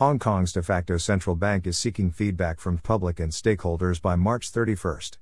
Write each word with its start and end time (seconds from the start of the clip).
Hong 0.00 0.18
Kong's 0.18 0.54
de 0.54 0.62
facto 0.62 0.96
central 0.96 1.36
bank 1.36 1.66
is 1.66 1.76
seeking 1.76 2.10
feedback 2.10 2.58
from 2.58 2.78
public 2.78 3.20
and 3.20 3.30
stakeholders 3.30 4.00
by 4.00 4.16
March 4.16 4.50
31st. 4.50 5.18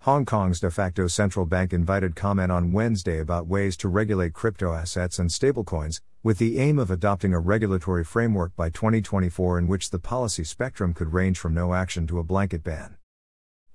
Hong 0.00 0.24
Kong's 0.24 0.58
de 0.58 0.72
facto 0.72 1.06
central 1.06 1.46
bank 1.46 1.72
invited 1.72 2.16
comment 2.16 2.50
on 2.50 2.72
Wednesday 2.72 3.20
about 3.20 3.46
ways 3.46 3.76
to 3.76 3.88
regulate 3.88 4.32
crypto 4.32 4.74
assets 4.74 5.20
and 5.20 5.30
stablecoins, 5.30 6.00
with 6.20 6.38
the 6.38 6.58
aim 6.58 6.80
of 6.80 6.90
adopting 6.90 7.32
a 7.32 7.38
regulatory 7.38 8.02
framework 8.02 8.56
by 8.56 8.70
2024 8.70 9.56
in 9.56 9.68
which 9.68 9.90
the 9.90 10.00
policy 10.00 10.42
spectrum 10.42 10.92
could 10.92 11.12
range 11.12 11.38
from 11.38 11.54
no 11.54 11.72
action 11.72 12.04
to 12.08 12.18
a 12.18 12.24
blanket 12.24 12.64
ban. 12.64 12.96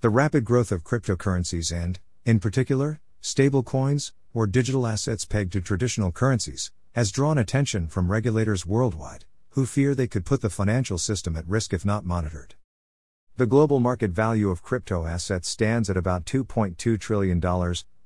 The 0.01 0.09
rapid 0.09 0.43
growth 0.43 0.73
of 0.73 0.83
cryptocurrencies 0.83 1.73
and, 1.73 2.01
in 2.25 2.41
particular, 2.41 2.99
stablecoins, 3.21 4.11
or 4.33 4.45
digital 4.45 4.87
assets 4.87 5.23
pegged 5.23 5.53
to 5.53 5.61
traditional 5.61 6.11
currencies, 6.11 6.73
has 6.95 7.13
drawn 7.13 7.37
attention 7.37 7.87
from 7.87 8.11
regulators 8.11 8.65
worldwide, 8.65 9.23
who 9.57 9.65
fear 9.65 9.93
they 9.95 10.05
could 10.05 10.23
put 10.23 10.41
the 10.41 10.51
financial 10.51 10.99
system 10.99 11.35
at 11.35 11.47
risk 11.47 11.73
if 11.73 11.83
not 11.83 12.05
monitored. 12.05 12.53
The 13.37 13.47
global 13.47 13.79
market 13.79 14.11
value 14.11 14.51
of 14.51 14.61
crypto 14.61 15.07
assets 15.07 15.49
stands 15.49 15.89
at 15.89 15.97
about 15.97 16.25
$2.2 16.25 16.99
trillion, 16.99 17.41